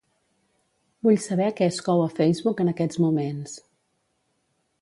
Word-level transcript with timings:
Vull 1.07 1.19
saber 1.25 1.51
què 1.59 1.69
es 1.73 1.77
cou 1.89 2.03
a 2.05 2.09
Facebook 2.15 2.65
en 2.65 2.75
aquests 2.75 3.01
moments. 3.07 3.55